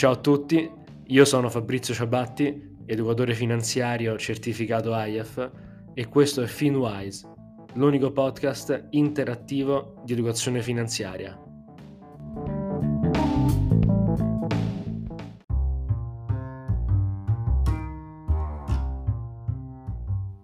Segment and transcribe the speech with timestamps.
[0.00, 0.66] Ciao a tutti,
[1.08, 5.50] io sono Fabrizio Ciabatti, educatore finanziario certificato IAF
[5.92, 7.28] e questo è FinWise,
[7.74, 11.38] l'unico podcast interattivo di educazione finanziaria.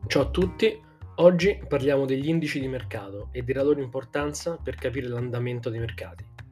[0.06, 0.78] Ciao a tutti,
[1.14, 6.45] oggi parliamo degli indici di mercato e della loro importanza per capire l'andamento dei mercati.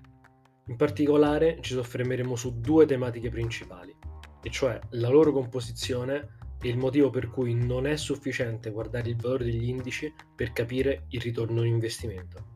[0.66, 3.94] In particolare ci soffermeremo su due tematiche principali,
[4.42, 9.16] e cioè la loro composizione e il motivo per cui non è sufficiente guardare il
[9.16, 12.52] valore degli indici per capire il ritorno di investimento.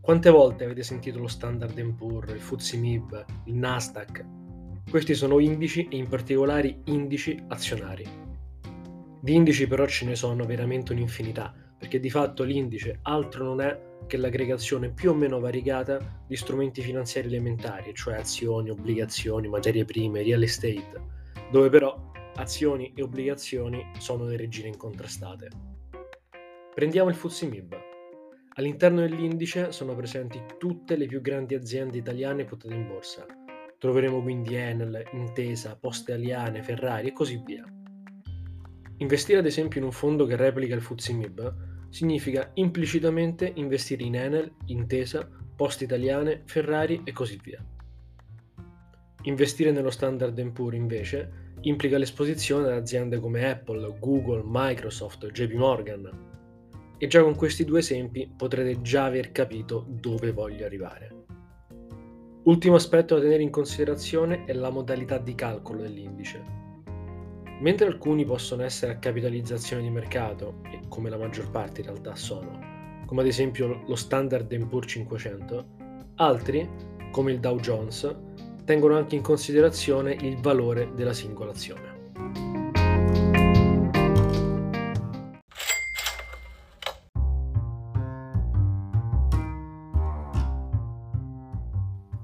[0.00, 4.24] Quante volte avete sentito lo Standard Poor's, il FTSE MIB, il Nasdaq?
[4.88, 8.06] Questi sono indici e in particolare indici azionari.
[9.20, 13.87] Di indici però ce ne sono veramente un'infinità, perché di fatto l'indice altro non è
[14.06, 20.22] che l'aggregazione più o meno variegata di strumenti finanziari elementari, cioè azioni, obbligazioni, materie prime,
[20.22, 20.82] real estate,
[21.50, 25.48] dove però azioni e obbligazioni sono le regine incontrastate.
[26.74, 27.66] Prendiamo il FTSE.
[28.54, 33.26] All'interno dell'indice sono presenti tutte le più grandi aziende italiane quotate in borsa.
[33.78, 37.64] Troveremo quindi Enel, Intesa, Poste Aliane, Ferrari e così via.
[38.96, 41.12] Investire ad esempio in un fondo che replica il FTSE
[41.90, 47.64] significa implicitamente investire in Enel, Intesa, Poste Italiane, Ferrari e così via.
[49.22, 56.26] Investire nello Standard Poor's invece implica l'esposizione ad aziende come Apple, Google, Microsoft, JP Morgan.
[56.96, 61.24] E già con questi due esempi potrete già aver capito dove voglio arrivare.
[62.44, 66.67] Ultimo aspetto da tenere in considerazione è la modalità di calcolo dell'indice.
[67.60, 72.14] Mentre alcuni possono essere a capitalizzazione di mercato, e come la maggior parte in realtà
[72.14, 75.66] sono, come ad esempio lo Standard Poor's 500,
[76.16, 76.68] altri,
[77.10, 78.14] come il Dow Jones,
[78.64, 81.96] tengono anche in considerazione il valore della singola azione.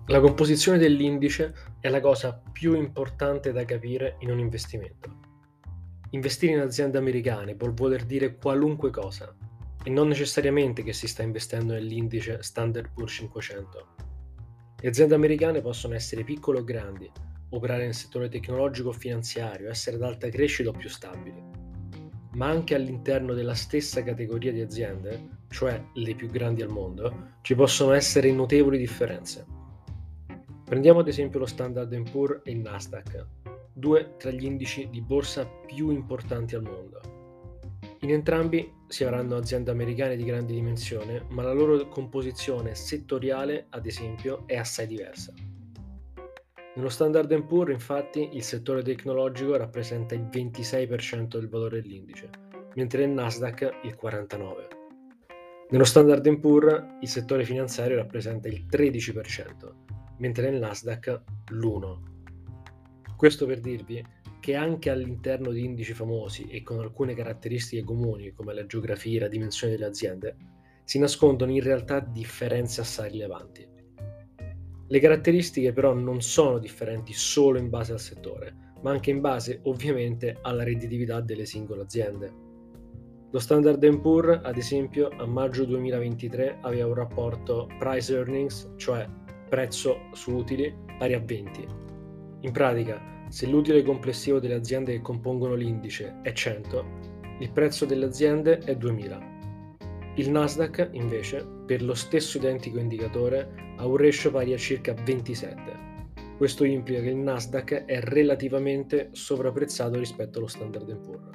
[0.07, 5.24] La composizione dell'indice è la cosa più importante da capire in un investimento.
[6.15, 9.35] Investire in aziende americane può voler dire qualunque cosa
[9.83, 13.87] e non necessariamente che si sta investendo nell'indice Standard Poor's 500.
[14.81, 17.11] Le aziende americane possono essere piccole o grandi,
[17.49, 21.43] operare nel settore tecnologico o finanziario, essere ad alta crescita o più stabili.
[22.35, 27.57] Ma anche all'interno della stessa categoria di aziende, cioè le più grandi al mondo, ci
[27.57, 29.45] possono essere notevoli differenze.
[30.65, 33.27] Prendiamo ad esempio lo Standard Poor's e il Nasdaq,
[33.75, 37.01] due tra gli indici di borsa più importanti al mondo.
[38.01, 43.87] In entrambi si avranno aziende americane di grande dimensione, ma la loro composizione settoriale, ad
[43.87, 45.33] esempio, è assai diversa.
[46.77, 52.29] Nello Standard Poor's, infatti, il settore tecnologico rappresenta il 26% del valore dell'indice,
[52.75, 54.83] mentre nel Nasdaq il 49%.
[55.71, 59.73] Nello Standard Poor's il settore finanziario rappresenta il 13%,
[60.19, 62.14] mentre nel Nasdaq l'1%.
[63.17, 64.05] Questo per dirvi
[64.41, 69.21] che anche all'interno di indici famosi e con alcune caratteristiche comuni come la geografia e
[69.21, 70.37] la dimensione delle aziende,
[70.85, 73.67] si nascondono in realtà differenze assai rilevanti.
[74.87, 79.61] Le caratteristiche però non sono differenti solo in base al settore, ma anche in base
[79.63, 82.33] ovviamente alla redditività delle singole aziende.
[83.31, 89.09] Lo Standard Poor's, ad esempio, a maggio 2023 aveva un rapporto price earnings, cioè
[89.49, 91.84] prezzo su utili, pari a 20.
[92.45, 93.01] In pratica,
[93.31, 96.85] se l'utile complessivo delle aziende che compongono l'indice è 100,
[97.41, 99.33] il prezzo delle aziende è 2000.
[100.17, 105.83] Il Nasdaq, invece, per lo stesso identico indicatore, ha un ratio pari a circa 27.
[106.37, 111.31] Questo implica che il Nasdaq è relativamente sovrapprezzato rispetto allo Standard Poor's.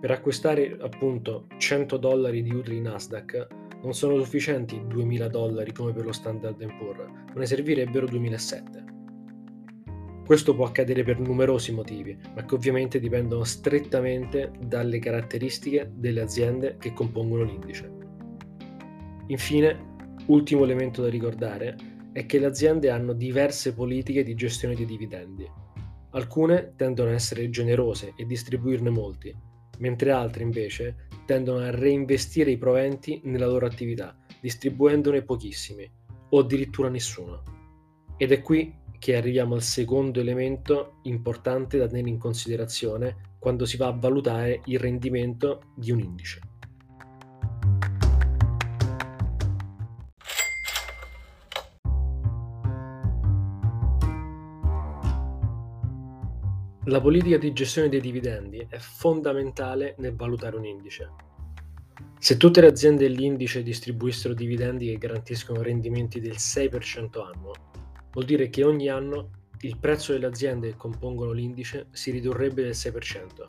[0.00, 3.46] Per acquistare appunto 100 dollari di utili Nasdaq
[3.82, 8.93] non sono sufficienti 2000 dollari come per lo Standard Poor's, ma ne servirebbero 2007.
[10.24, 16.76] Questo può accadere per numerosi motivi, ma che ovviamente dipendono strettamente dalle caratteristiche delle aziende
[16.78, 17.92] che compongono l'indice.
[19.26, 19.94] Infine,
[20.26, 21.76] ultimo elemento da ricordare
[22.12, 25.46] è che le aziende hanno diverse politiche di gestione dei dividendi.
[26.12, 29.34] Alcune tendono a essere generose e distribuirne molti,
[29.78, 35.90] mentre altre invece tendono a reinvestire i proventi nella loro attività, distribuendone pochissimi
[36.30, 37.42] o addirittura nessuno.
[38.16, 43.76] Ed è qui che arriviamo al secondo elemento importante da tenere in considerazione quando si
[43.76, 46.40] va a valutare il rendimento di un indice.
[56.84, 61.10] La politica di gestione dei dividendi è fondamentale nel valutare un indice.
[62.18, 67.52] Se tutte le aziende dell'indice distribuissero dividendi che garantiscono rendimenti del 6% annuo,
[68.14, 69.30] vuol dire che ogni anno
[69.60, 73.46] il prezzo delle aziende che compongono l'indice si ridurrebbe del 6%,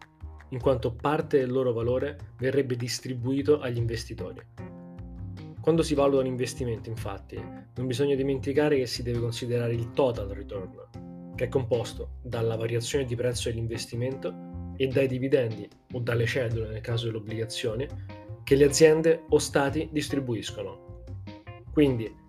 [0.49, 4.41] in quanto parte del loro valore verrebbe distribuito agli investitori.
[5.61, 7.35] Quando si valuta un investimento, infatti,
[7.75, 13.05] non bisogna dimenticare che si deve considerare il total return, che è composto dalla variazione
[13.05, 17.87] di prezzo dell'investimento e dai dividendi o dalle cedole nel caso delle obbligazioni
[18.43, 21.03] che le aziende o stati distribuiscono.
[21.71, 22.23] Quindi,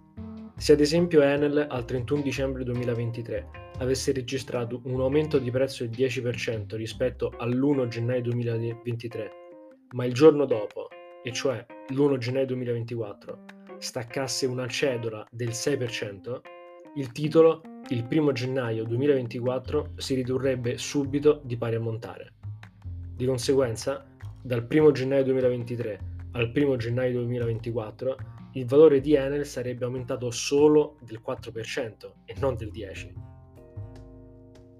[0.59, 3.47] se ad esempio Enel al 31 dicembre 2023
[3.79, 9.31] avesse registrato un aumento di prezzo del 10% rispetto all'1 gennaio 2023,
[9.93, 10.89] ma il giorno dopo,
[11.23, 13.45] e cioè l'1 gennaio 2024,
[13.79, 16.41] staccasse una cedola del 6%,
[16.95, 17.61] il titolo
[17.91, 22.33] il 1 gennaio 2024 si ridurrebbe subito di pari ammontare.
[23.15, 24.07] Di conseguenza,
[24.43, 26.01] dal 1 gennaio 2023
[26.33, 28.17] al 1 gennaio 2024
[28.57, 33.13] il valore di Enel sarebbe aumentato solo del 4% e non del 10%.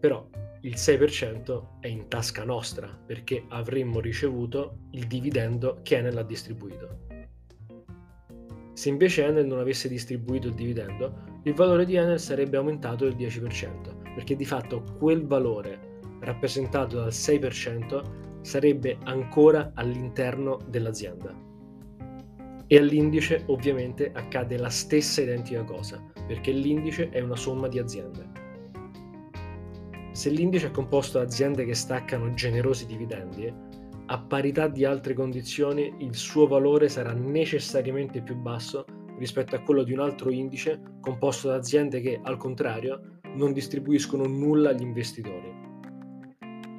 [0.01, 0.27] Però
[0.63, 7.05] il 6% è in tasca nostra perché avremmo ricevuto il dividendo che Enel ha distribuito.
[8.73, 13.15] Se invece Enel non avesse distribuito il dividendo, il valore di Enel sarebbe aumentato del
[13.15, 21.56] 10%, perché di fatto quel valore rappresentato dal 6% sarebbe ancora all'interno dell'azienda.
[22.69, 28.45] E all'indice ovviamente accade la stessa identica cosa, perché l'indice è una somma di aziende.
[30.13, 33.53] Se l'indice è composto da aziende che staccano generosi dividendi,
[34.07, 38.85] a parità di altre condizioni il suo valore sarà necessariamente più basso
[39.19, 44.25] rispetto a quello di un altro indice composto da aziende che, al contrario, non distribuiscono
[44.27, 45.56] nulla agli investitori.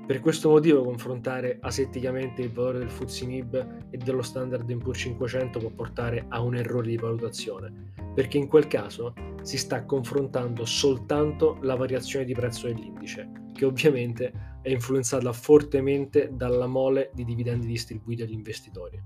[0.07, 3.25] Per questo motivo confrontare asetticamente il valore del FTSE
[3.89, 8.67] e dello Standard Poor's 500 può portare a un errore di valutazione, perché in quel
[8.67, 16.29] caso si sta confrontando soltanto la variazione di prezzo dell'indice, che ovviamente è influenzata fortemente
[16.31, 19.03] dalla mole di dividendi distribuiti agli investitori.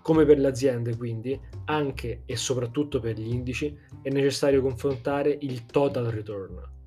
[0.00, 5.66] Come per le aziende, quindi, anche e soprattutto per gli indici è necessario confrontare il
[5.66, 6.78] total return,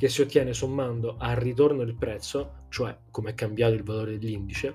[0.00, 4.74] che si ottiene sommando al ritorno del prezzo, cioè come è cambiato il valore dell'indice,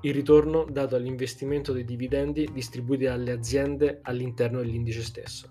[0.00, 5.48] il ritorno dato all'investimento dei dividendi distribuiti dalle aziende all'interno dell'indice stesso.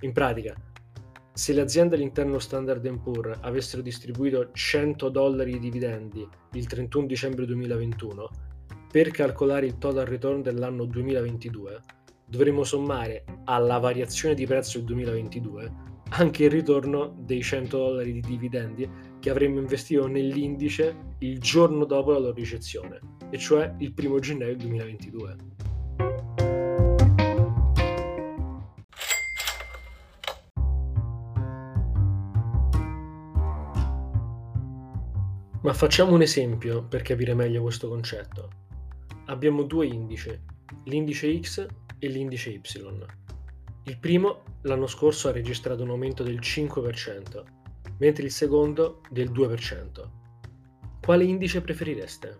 [0.00, 0.56] In pratica,
[1.32, 7.46] se le aziende all'interno Standard Poor's avessero distribuito 100 dollari di dividendi il 31 dicembre
[7.46, 8.28] 2021,
[8.90, 11.80] per calcolare il total return dell'anno 2022
[12.24, 18.20] dovremo sommare alla variazione di prezzo del 2022 anche il ritorno dei 100 dollari di
[18.20, 18.88] dividendi
[19.18, 23.00] che avremmo investito nell'indice il giorno dopo la loro ricezione,
[23.30, 25.36] e cioè il primo gennaio 2022.
[35.62, 38.50] Ma facciamo un esempio per capire meglio questo concetto.
[39.24, 40.30] Abbiamo due indici,
[40.84, 41.66] l'indice X
[41.98, 43.25] e l'indice Y.
[43.88, 47.44] Il primo l'anno scorso ha registrato un aumento del 5%,
[47.98, 50.10] mentre il secondo del 2%.
[51.00, 52.38] Quale indice preferireste?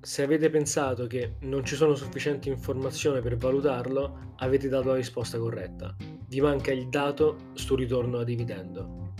[0.00, 5.38] Se avete pensato che non ci sono sufficienti informazioni per valutarlo, avete dato la risposta
[5.38, 5.96] corretta.
[6.28, 9.12] Vi manca il dato sul ritorno a dividendo.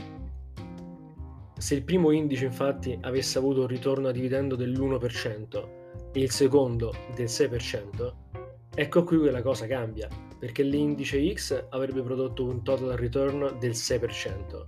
[1.59, 6.94] Se il primo indice infatti avesse avuto un ritorno a dividendo dell'1% e il secondo
[7.16, 8.39] del 6%,
[8.80, 10.08] Ecco qui che la cosa cambia,
[10.38, 14.64] perché l'indice X avrebbe prodotto un total return del 6%,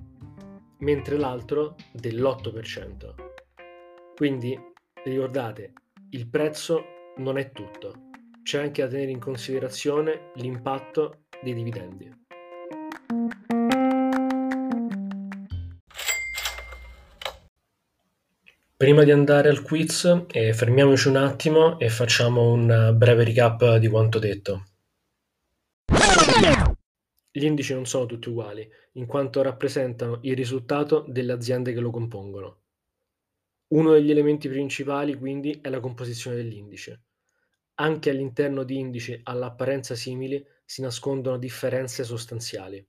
[0.81, 3.15] mentre l'altro dell'8%.
[4.15, 4.55] Quindi
[5.05, 5.73] ricordate,
[6.11, 6.85] il prezzo
[7.17, 8.11] non è tutto,
[8.43, 12.22] c'è anche da tenere in considerazione l'impatto dei dividendi.
[18.83, 23.87] Prima di andare al quiz, eh, fermiamoci un attimo e facciamo un breve recap di
[23.87, 24.65] quanto detto.
[27.31, 31.93] Gli indici non sono tutti uguali, in quanto rappresentano il risultato delle aziende che lo
[31.93, 32.63] compongono.
[33.69, 37.05] Uno degli elementi principali, quindi, è la composizione dell'indice.
[37.75, 42.85] Anche all'interno di indici all'apparenza simili si nascondono differenze sostanziali.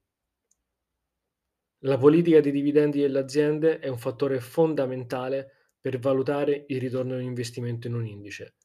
[1.82, 7.88] La politica dei dividendi delle aziende è un fattore fondamentale per valutare il ritorno dell'investimento
[7.88, 8.56] in un indice.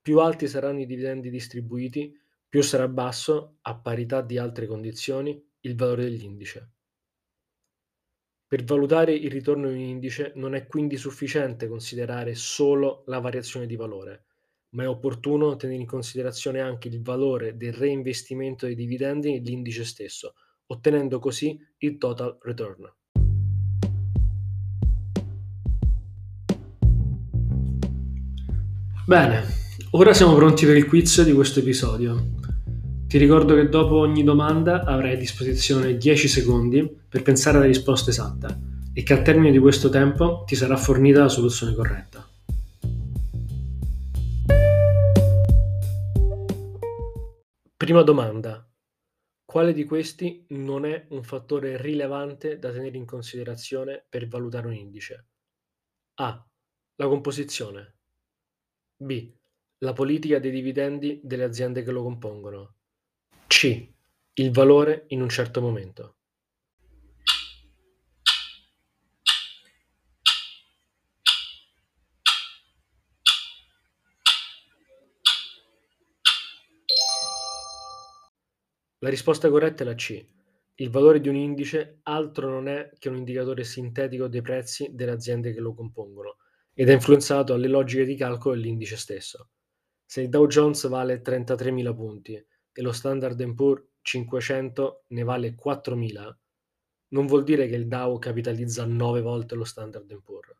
[0.00, 2.16] Più alti saranno i dividendi distribuiti,
[2.48, 6.70] più sarà basso, a parità di altre condizioni, il valore dell'indice.
[8.46, 13.66] Per valutare il ritorno di un indice non è quindi sufficiente considerare solo la variazione
[13.66, 14.26] di valore,
[14.76, 20.34] ma è opportuno tenere in considerazione anche il valore del reinvestimento dei dividendi nell'indice stesso,
[20.66, 22.88] ottenendo così il total return.
[29.10, 29.42] Bene,
[29.90, 32.36] ora siamo pronti per il quiz di questo episodio.
[33.08, 38.10] Ti ricordo che dopo ogni domanda avrai a disposizione 10 secondi per pensare alla risposta
[38.10, 38.56] esatta
[38.94, 42.24] e che al termine di questo tempo ti sarà fornita la soluzione corretta.
[47.76, 48.64] Prima domanda.
[49.44, 54.74] Quale di questi non è un fattore rilevante da tenere in considerazione per valutare un
[54.74, 55.26] indice?
[56.20, 56.48] A.
[56.94, 57.94] La composizione.
[59.02, 59.32] B.
[59.78, 62.74] La politica dei dividendi delle aziende che lo compongono.
[63.46, 63.88] C.
[64.34, 66.16] Il valore in un certo momento.
[78.98, 80.22] La risposta corretta è la C.
[80.74, 85.12] Il valore di un indice altro non è che un indicatore sintetico dei prezzi delle
[85.12, 86.36] aziende che lo compongono
[86.80, 89.50] ed è influenzato dalle logiche di calcolo dell'indice stesso.
[90.02, 96.34] Se il Dow Jones vale 33.000 punti e lo Standard Poor's 500 ne vale 4.000,
[97.08, 100.56] non vuol dire che il Dow capitalizza 9 volte lo Standard Poor's.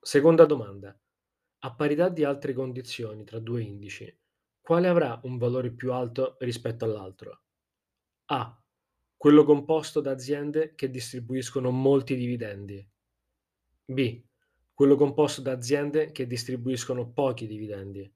[0.00, 0.98] Seconda domanda.
[1.58, 4.10] A parità di altre condizioni tra due indici,
[4.62, 7.42] quale avrà un valore più alto rispetto all'altro?
[8.30, 8.62] A.
[9.14, 12.88] Quello composto da aziende che distribuiscono molti dividendi.
[13.84, 14.26] B.
[14.78, 18.08] Quello composto da aziende che distribuiscono pochi dividendi.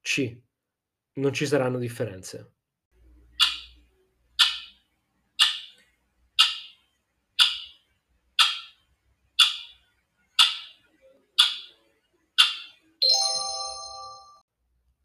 [0.00, 0.40] C.
[1.16, 2.54] Non ci saranno differenze.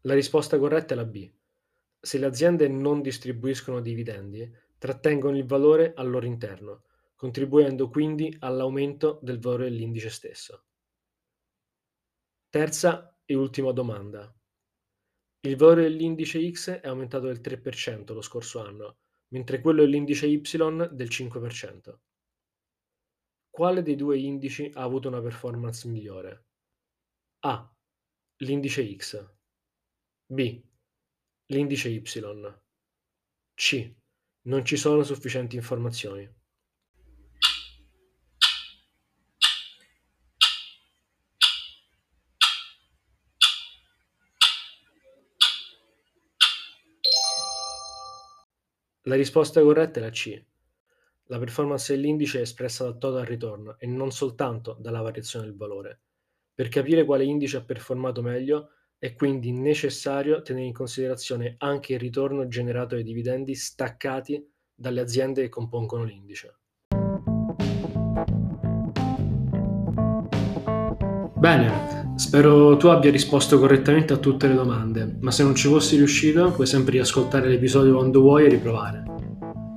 [0.00, 1.30] La risposta corretta è la B.
[2.00, 6.84] Se le aziende non distribuiscono dividendi, trattengono il valore al loro interno,
[7.22, 10.64] contribuendo quindi all'aumento del valore dell'indice stesso.
[12.48, 14.28] Terza e ultima domanda.
[15.46, 18.96] Il valore dell'indice X è aumentato del 3% lo scorso anno,
[19.28, 22.00] mentre quello dell'indice Y del 5%.
[23.50, 26.46] Quale dei due indici ha avuto una performance migliore?
[27.44, 27.72] A.
[28.38, 29.34] L'indice X.
[30.26, 30.60] B.
[31.52, 32.02] L'indice Y.
[33.54, 33.94] C.
[34.48, 36.41] Non ci sono sufficienti informazioni.
[49.06, 50.40] La risposta corretta è la C.
[51.24, 56.02] La performance dell'indice è espressa dal total return e non soltanto dalla variazione del valore.
[56.54, 58.68] Per capire quale indice ha performato meglio,
[58.98, 65.42] è quindi necessario tenere in considerazione anche il ritorno generato dai dividendi staccati dalle aziende
[65.42, 66.58] che compongono l'indice.
[71.38, 71.91] Bene,
[72.22, 76.52] spero tu abbia risposto correttamente a tutte le domande, ma se non ci fossi riuscito
[76.52, 79.02] puoi sempre riascoltare l'episodio quando vuoi e riprovare.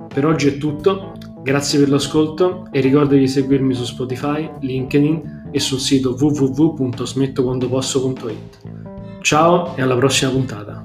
[0.06, 5.58] Per oggi è tutto, grazie per l'ascolto e ricorda di seguirmi su Spotify, LinkedIn e
[5.58, 8.58] sul sito www.smettoquandoposso.it.
[9.22, 10.75] Ciao e alla prossima puntata.